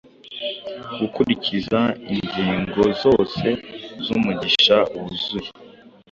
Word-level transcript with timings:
gukurikiza 0.99 1.79
ingingo 2.13 2.81
zose 3.01 3.47
zumushinga 4.03 4.77
wuzuye 4.95 5.49